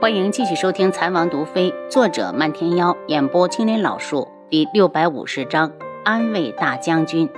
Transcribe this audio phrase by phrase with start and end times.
[0.00, 5.72] 欢迎继续收听《残王毒妃》，作者漫天妖，演播青林老树，第六百五十章
[6.04, 7.28] 安慰大将军。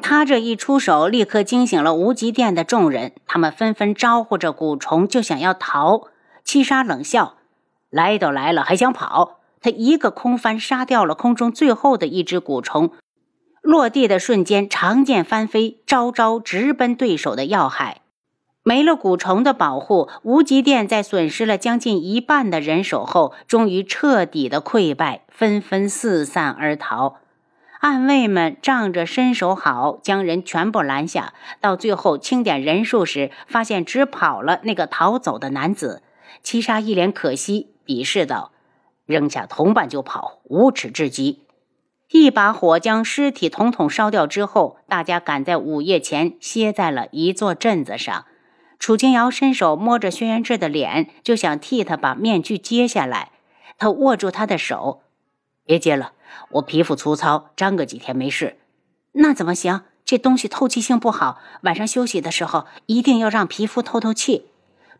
[0.00, 6.02] 他这一出手，立刻惊醒了无极殿的众人，他们纷纷招呼着蛊虫，就想要逃。
[6.44, 7.34] 七杀冷笑
[7.90, 12.92] ：“来都来了，还想跑？”他一个空翻，杀掉了空中最后的一只蛊虫，
[13.60, 18.02] 落地的瞬间，长剑翻飞，招招直奔对手的要害。
[18.66, 27.16] 没了蛊虫的保护，无极殿在损失了将近一半的人手后，终于彻底的溃败，纷纷四散而逃。
[27.80, 31.34] 暗卫们仗着身手好，将人全部拦下。
[31.60, 36.02] 到最后清点人数时，发现只跑了那个逃走的男子。
[36.42, 38.52] 七杀一脸可惜，鄙视道
[39.04, 41.42] ：“扔下同伴就跑，无耻至极！”
[42.10, 48.24] 一把火将尸体统统烧掉之后，大家赶在午夜前歇在了一座镇子上。
[48.78, 53.30] 楚清瑶伸手摸着轩辕志的脸，就想替他把面具揭下来。
[53.78, 55.02] 他握住他的手
[55.64, 56.12] ：“别揭了，
[56.50, 58.56] 我皮肤粗糙，粘个几天没事。
[59.12, 59.82] ”“那怎么行？
[60.04, 64.46] 这东西透气性不好，晚上休息的时候一定要让皮肤透透气。”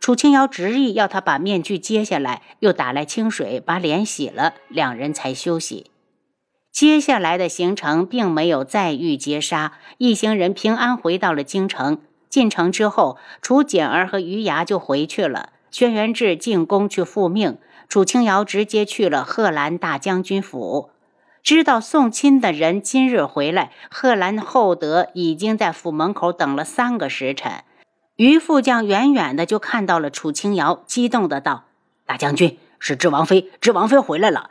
[0.00, 5.90] 楚清瑶执意要他把面具揭下来，又打来清水把脸洗了，两人才休息。
[6.72, 12.00] 接下来的行程并没有再遇劫杀，一行人平安回到了京城。
[12.34, 15.50] 进城之后，楚简儿和余牙就回去了。
[15.70, 20.90] 轩辕志进宫去复命，楚清瑶直接去了贺兰大将军府。
[21.44, 27.62] 知道送亲的人今日回来，贺兰厚德已经在府门口等了三个时辰。
[28.16, 31.66] 于副将远远的就看到了楚清瑶，激动的道
[32.04, 34.50] ：“大将军，是知王妃，知王妃回来了。”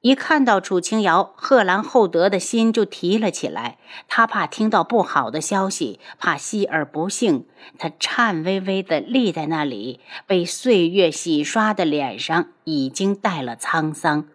[0.00, 3.78] 一看到楚清瑶，贺兰厚德的心就提了起来。
[4.06, 7.46] 他怕听到不好的消息，怕希儿不幸。
[7.78, 14.28] 他颤巍巍地立在那里，被岁月洗刷的脸上已经带了沧桑。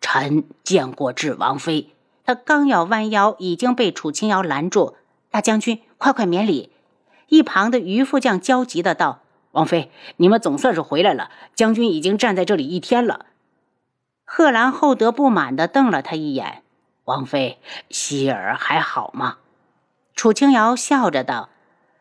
[0.00, 1.90] 臣见过智王妃。
[2.24, 4.96] 他刚要弯腰，已经被楚清瑶拦住。
[5.30, 6.70] 大将军，快快免礼！
[7.28, 9.20] 一旁的于副将焦急的道
[9.52, 11.30] ：“王妃，你们总算是回来了。
[11.54, 13.26] 将军已经站在这里一天了。”
[14.34, 16.62] 贺兰厚德不满地瞪了他一眼
[17.04, 17.58] ：“王妃，
[17.90, 19.36] 希儿还好吗？”
[20.16, 21.50] 楚清瑶笑着道：“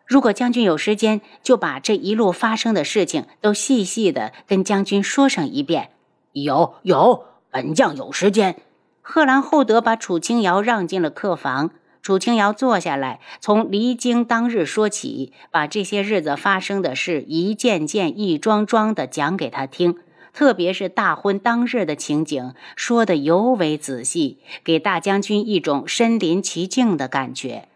[0.08, 5.90] 如果将军有时间，就把这一路发生的事情都细细的跟将军说上一遍。
[6.32, 8.56] ”“有有，本将有时间。”
[9.04, 11.72] 贺兰厚德把楚清瑶让进了客房。
[12.02, 20.00] 楚清瑶坐下来，从离京当日说起，把这些日子发生的事一件件、一桩桩的讲给他听。
[20.34, 27.68] 特别是大婚当日的情景，说的尤为仔细，给大将军一种身临其境的感觉。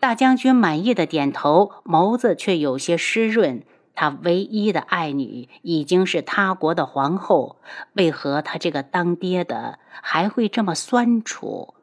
[0.00, 3.62] 大将军满意的点头，眸子却有些湿润。
[3.94, 7.56] 他唯一的爱女已经是他国的皇后，
[7.92, 11.74] 为何他这个当爹的还会这么酸楚？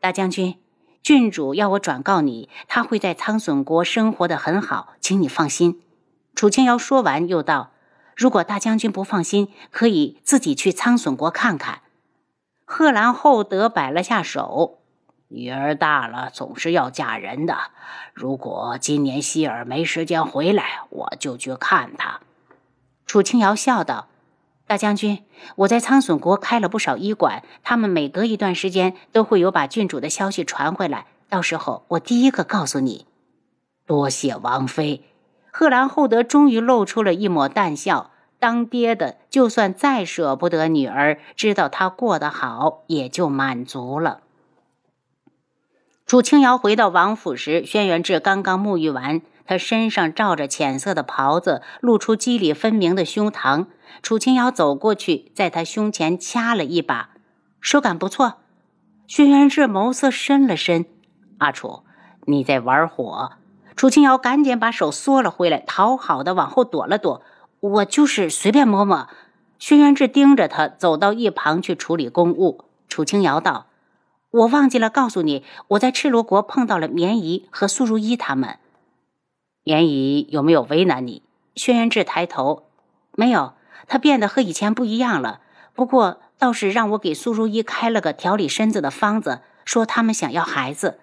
[0.00, 0.56] 大将军，
[1.00, 5.80] 郡主要我转告你，他会在苍隼国生活的很好，请你放心。
[6.34, 7.70] 楚清瑶说完，又道。
[8.20, 11.80] 如果大将军不放心，可以自己去苍隼国看看。
[12.66, 14.80] 贺兰厚德摆了下手，
[15.28, 17.56] 女儿大了，总是要嫁人的。
[18.12, 22.20] 如果今年希尔没时间回来，我就去看她。
[23.06, 24.08] 楚清瑶笑道
[24.68, 25.24] ：“大将军，
[25.56, 33.06] 我在苍隼国开了不少医馆，他们每隔一段时间都会有把郡主的消息传回来，到时候我第一个告诉你。”
[33.88, 35.04] 多谢王妃。
[35.52, 38.09] 贺兰厚德终于露出了一抹淡笑。
[38.40, 44.22] 当爹的，就算再舍不得女儿，知道她过得好，也就满足了。
[46.06, 53.66] 楚清瑶回到王府时，轩辕志刚刚沐浴完，他身上罩着浅色的袍子，露出肌理分明的胸膛。
[54.02, 57.10] 楚清瑶走过去，在他胸前掐了一把，
[57.60, 58.38] 手感不错。
[59.06, 60.86] 轩辕志眸色深了深
[61.38, 61.84] ：“阿楚，
[62.24, 63.32] 你在玩火。”
[63.76, 67.22] 楚清瑶赶紧把手缩了回来，讨好的往后躲了躲。
[67.60, 69.08] 我就是随便摸摸。
[69.58, 72.64] 轩辕志盯着他，走到一旁去处理公务。
[72.88, 73.66] 楚清瑶道
[74.30, 78.58] ：“我忘记了告诉你，我在赤罗国碰到了绵姨和苏如意他们。
[79.62, 81.22] 绵姨有没有为难你？”
[81.54, 82.64] 轩辕志抬头，
[83.14, 83.52] 没有。
[83.86, 85.40] 他变得和以前不一样了。
[85.74, 91.00] 不过倒是让我给苏如意开了个调理身子的方子，说他们想要孩子。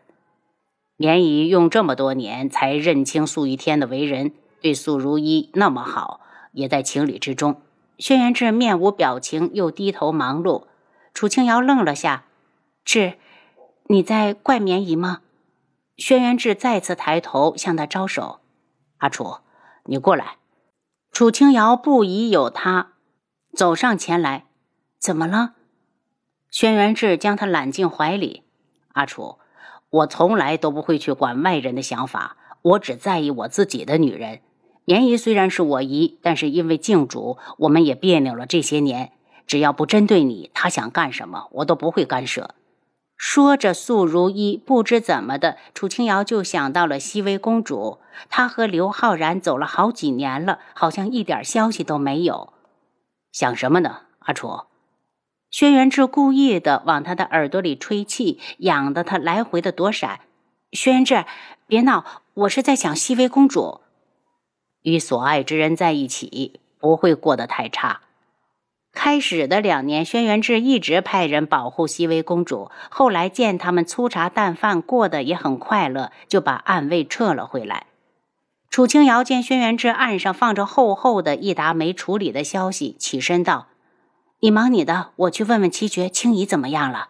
[0.95, 4.31] 绵姨用这么多年才认清素玉天的为人，
[4.61, 6.21] 对苏如一那么好，
[6.57, 7.61] 也在情理之中。
[7.99, 10.65] 轩辕志面无表情，又低头忙碌。
[11.13, 12.25] 楚清瑶愣了下
[12.83, 13.17] ：“志，
[13.85, 15.21] 你在怪绵姨吗？”
[15.97, 18.39] 轩辕志再次抬头向他招手
[18.97, 19.37] ：“阿楚，
[19.85, 20.37] 你过来。”
[21.11, 22.93] 楚清瑶不疑有他，
[23.55, 24.45] 走上前来，
[24.99, 25.53] 怎么了？
[26.51, 28.43] 轩辕志将他揽进怀里。
[28.93, 29.39] 阿楚，
[29.89, 34.41] 我从来都不会去管外人的想法，我只在意我自己的女人。
[34.89, 39.11] 棉姨虽然是我姨，但是因为靖主，我们也别扭了这些年。
[39.45, 42.55] 只要不针对你，她想干什么，我都不会干涉。
[43.17, 47.97] 说着，素如一不知怎么的，楚清瑶就想到了熹微公主。
[48.29, 52.53] 她和刘浩然走了好几年了，好像一点消息都没有。
[53.33, 54.61] 想什么呢，阿楚？
[55.51, 60.21] 轩辕志故意的往他的耳朵里吹气，痒得他来回的躲闪。
[60.71, 61.25] 轩辕志，
[61.67, 62.05] 别闹，
[62.35, 63.81] 我是在想熹微公主。
[64.87, 67.99] 与所爱之人在一起，不会过得太差。
[68.93, 72.71] 开始的两年，轩辕志一直派人保护熹微公主。
[72.89, 77.87] 后来见他们粗茶淡饭，过得也很快乐，就把暗卫撤了回来。
[78.69, 83.67] 楚清瑶见轩辕志案上放着厚厚的一沓没处理的消息，起身道
[84.39, 87.09] ：“你忙你的，我去问问七绝青怡怎么样了。”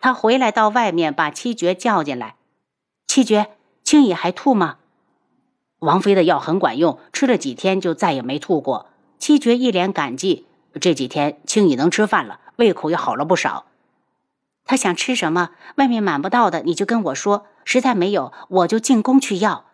[0.00, 2.34] 他回来到外面，把七绝叫进来
[3.06, 3.50] ：“七绝，
[3.84, 4.78] 青怡还吐吗？”
[5.80, 8.86] 王妃的药很管用，吃了几天就再也没吐过。
[9.18, 10.46] 七绝一脸感激。
[10.80, 13.66] 这几天青姨能吃饭了，胃口也好了不少。
[14.64, 17.46] 他想吃什么，外面买不到的，你就跟我说。
[17.64, 19.66] 实在没有，我就进宫去要。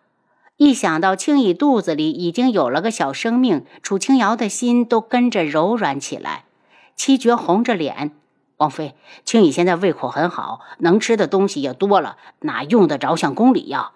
[0.57, 6.45] 一想到青姨肚子里已经有了个小生命，楚清瑶的心都跟着柔软起来。
[6.95, 8.11] 七绝红着脸
[8.57, 8.95] ：“王妃，
[9.25, 13.93] 青姨现在胃口很好，能吃的东西也多了，哪用得着向宫里要？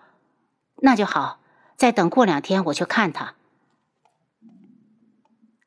[0.77, 1.39] 那就好。
[1.77, 3.35] 再等过两天，我去看他。”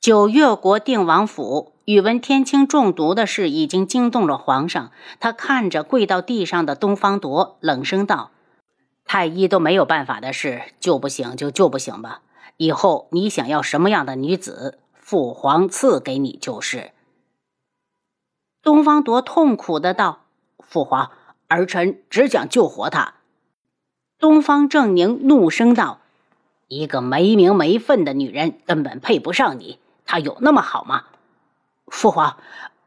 [0.00, 4.90] 九月国定王府，宇文天清中毒的事已经惊动了皇上。
[5.20, 8.30] 他看着跪到地上的东方铎，冷声道
[9.04, 12.22] ：“太医都没有办法的事，救不醒就救不醒吧。
[12.56, 16.92] 以后你想要什么样的女子，父皇赐给你就是。”
[18.62, 20.24] 东方铎痛苦的道
[20.58, 21.10] ：“父皇，
[21.48, 23.16] 儿臣只想救活她。”
[24.18, 25.99] 东方正宁怒声道
[26.70, 31.02] ：“一个没名没分的女人，根本配不上你。”她有那么好吗？
[31.88, 32.36] 父皇，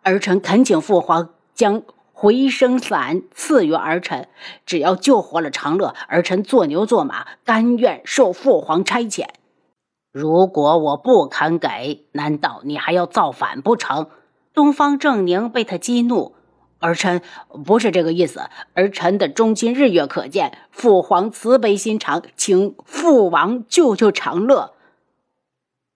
[0.04, 1.84] 儿臣恳请父皇将
[2.14, 4.30] 回声伞赐予儿臣，
[4.66, 9.28] 只要救活了长乐，儿臣做牛做马，甘愿受父皇差遣。
[10.14, 14.08] 如果我不肯给，难道你还要造反不成？
[14.54, 16.36] 东方正宁被他激怒，
[16.84, 17.22] 儿臣
[17.66, 18.42] 不是这个意思，
[18.74, 20.58] 儿臣的忠心日月可见。
[20.70, 24.74] 父皇慈悲心肠，请父王救救长乐。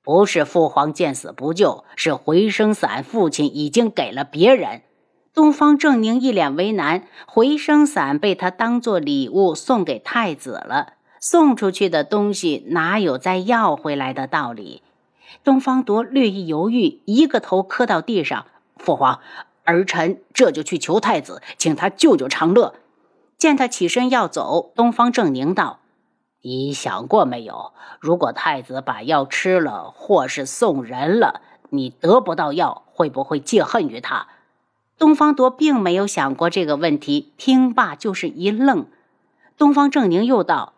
[0.02, 4.84] 不是父皇见死不救，是回声伞父亲已经给了别人。
[5.34, 14.82] 东方正宁一脸为难，回声伞被他当做礼物送给太子了，送出去的东西哪有再要回来的道理？
[15.44, 18.46] 东方铎略一犹豫，一个头磕到地上
[18.80, 19.20] ：“父皇，
[19.68, 22.74] 儿臣这就去求太子，请他救救长乐。”
[23.38, 25.80] 见他起身要走，东方正宁道。
[26.42, 27.74] 你想过没有？
[28.00, 34.28] 如果太子把药吃了，或是送人了，你得不到药，会不会记恨于他？
[34.98, 38.88] 东方铎并没有想过这个问题，听罢就是一愣。
[39.58, 40.74] 东方正宁又道：“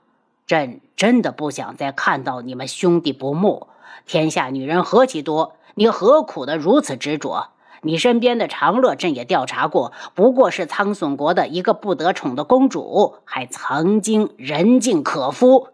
[0.46, 3.68] 朕真的不想再看到你们兄弟不睦。
[4.06, 15.70] 天下女人何其多，你何苦的如此执着？”你身边的长乐，朕也调查过，不过是苍隼国的一个不得宠的公主，还曾经人尽可夫。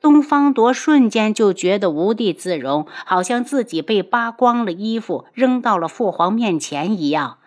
[0.00, 7.38] 东方铎瞬间就觉得无地自容，好像自己被扒光了衣服，扔到了父皇面前一样。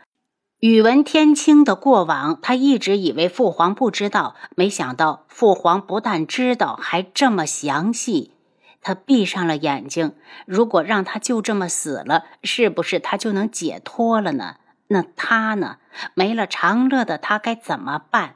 [0.62, 8.32] 宇文天清的过往，他一直以为父皇不知道，没想到父皇不但知道，还这么详细。
[8.86, 10.14] 他闭上了眼睛。
[10.46, 14.58] 如果让他就这么死了，是不是他就能解脱了呢？
[14.90, 15.78] 那他呢？
[16.14, 18.36] 没了长乐的他该怎么办？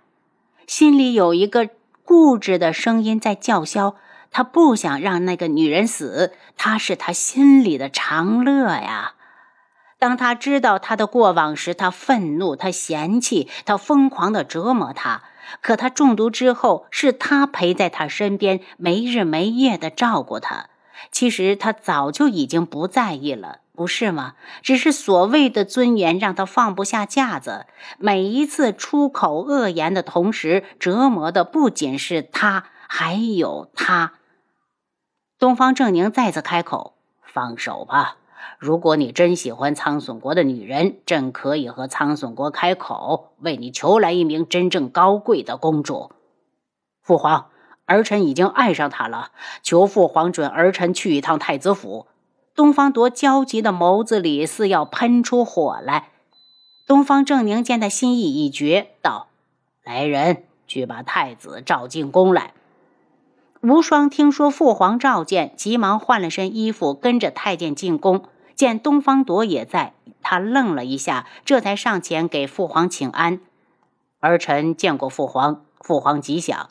[0.66, 1.70] 心里有一个
[2.04, 3.96] 固执的声音在叫嚣：
[4.32, 6.34] 他不想让那个女人死。
[6.58, 9.14] 她是他心里的长乐呀。
[10.00, 15.22] 当他知道他的过往时，他愤怒，他嫌弃，他疯狂的折磨他。
[15.62, 20.68] 可他中毒之后，是他陪在他身边，没日没夜的照顾他。
[21.12, 24.34] 其实他早就已经不在意了，不是吗？
[24.62, 27.66] 只是所谓的尊严让他放不下架子。
[27.98, 34.14] 每一次出口恶言的同时，折磨的不仅是他，还有他。
[35.40, 38.18] 东方正宁再次开口：“放手吧。”
[38.58, 46.12] 如果你真喜欢苍隼国的女人，朕可以和苍隼国开口，为你求来一名真正高贵的公主。
[47.02, 47.48] 父皇，
[47.86, 49.32] 儿臣已经爱上他了，
[49.64, 52.08] 求父皇准儿臣去一趟太子府。
[52.56, 56.10] 东方铎焦急的眸子里似要喷出火来。
[56.86, 59.28] 东方正宁见他心意已决，道
[59.84, 62.54] ：“来人，去把太子召进宫来。”
[63.62, 68.24] 无双听说父皇召见，急忙换了身衣服，跟着太监进宫。
[68.56, 73.42] 见东方铎也在，他愣了一下，这才上前给父皇请安。
[74.22, 76.70] 儿臣见过父皇，父皇吉祥。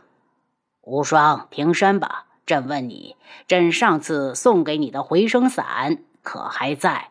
[0.80, 2.24] 无双，平身吧。
[2.46, 3.16] 朕问你，
[3.46, 7.10] 朕上次送给你的回声伞可还在？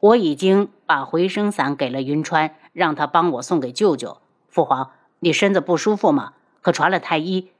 [0.00, 4.18] 我已经把回声伞给了云川，让他帮我送给舅舅。
[4.48, 6.32] 父皇，你身子不舒服吗？
[6.60, 7.51] 可传了太医？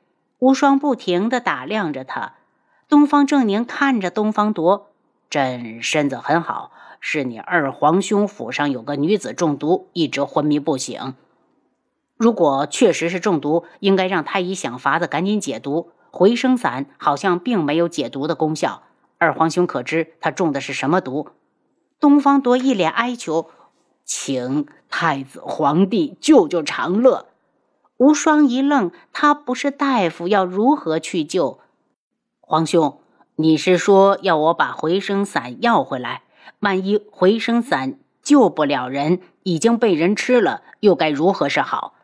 [0.43, 2.33] 无双不停地打量着他。
[2.89, 4.89] 东方正宁看着东方铎，
[5.31, 11.15] 朕身子很好，是你二皇兄府上有个女子中毒，一直昏迷不醒。
[12.17, 15.93] 如果确实是中毒，应该让太医想法子赶紧解毒。
[16.11, 18.83] 回声散好像并没有解毒的功效。
[19.19, 21.29] 二皇兄可知他中的是什么毒？
[22.01, 23.49] 东方铎一脸哀求，
[24.05, 27.29] 请太子皇帝救救长乐。
[27.99, 31.61] 无双一愣，他不是大夫，要如何去救？
[32.41, 33.01] 皇兄，
[33.37, 36.23] 你是说要我把回声散要回来？
[36.61, 41.95] 万一回声散救不了人，已经被人吃了，又该如何是好？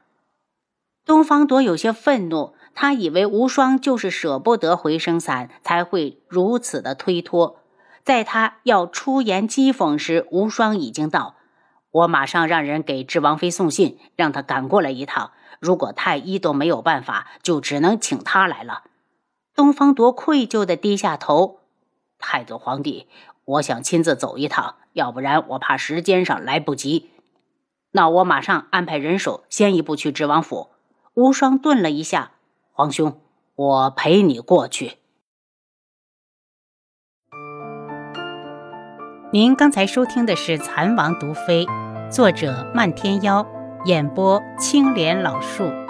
[1.05, 7.57] 东方朵有些愤怒，他以为无双就是舍不得回声伞，才会如此的推脱。
[8.05, 11.35] 在他要出言讥讽时，无双已经到。
[11.91, 15.33] 我马上让人给智王妃送信，让他赶过来一趟。
[15.61, 18.85] 如果太医都没有办法，就只能请他来了。
[19.55, 21.61] 东方铎愧疚的低下头。
[22.19, 23.07] 太祖皇帝，
[23.45, 27.11] 我想亲自走一趟，要不然我怕时间上来不及。
[27.93, 30.69] 那我马上安排人手，先一步去智王府。
[31.15, 32.33] 无双顿了一下，
[32.73, 33.21] 皇兄，
[33.55, 34.99] 我陪你过去。
[39.33, 41.67] 您刚才收听的是《蚕王毒妃》，
[42.11, 43.47] 作者漫天妖，
[43.85, 45.88] 演播青莲老树。